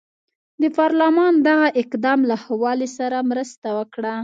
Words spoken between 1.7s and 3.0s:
اقدام له ښه والي